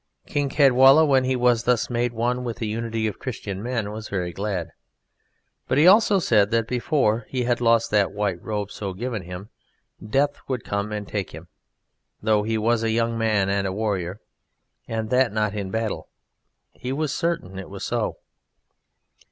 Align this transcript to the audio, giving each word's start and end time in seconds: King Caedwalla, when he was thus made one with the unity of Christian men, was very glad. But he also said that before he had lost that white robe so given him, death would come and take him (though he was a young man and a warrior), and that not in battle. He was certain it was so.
King 0.25 0.49
Caedwalla, 0.49 1.05
when 1.05 1.25
he 1.25 1.35
was 1.35 1.65
thus 1.65 1.87
made 1.87 2.11
one 2.11 2.43
with 2.43 2.57
the 2.57 2.65
unity 2.65 3.05
of 3.05 3.19
Christian 3.19 3.61
men, 3.61 3.91
was 3.91 4.09
very 4.09 4.33
glad. 4.33 4.71
But 5.67 5.77
he 5.77 5.85
also 5.85 6.17
said 6.17 6.49
that 6.49 6.67
before 6.67 7.27
he 7.29 7.43
had 7.43 7.61
lost 7.61 7.91
that 7.91 8.11
white 8.11 8.41
robe 8.41 8.71
so 8.71 8.95
given 8.95 9.21
him, 9.21 9.49
death 10.03 10.39
would 10.47 10.63
come 10.63 10.91
and 10.91 11.07
take 11.07 11.29
him 11.35 11.49
(though 12.19 12.41
he 12.41 12.57
was 12.57 12.81
a 12.81 12.89
young 12.89 13.15
man 13.15 13.47
and 13.47 13.67
a 13.67 13.71
warrior), 13.71 14.19
and 14.87 15.11
that 15.11 15.31
not 15.31 15.53
in 15.53 15.69
battle. 15.69 16.09
He 16.73 16.91
was 16.91 17.13
certain 17.13 17.59
it 17.59 17.69
was 17.69 17.83
so. 17.85 18.17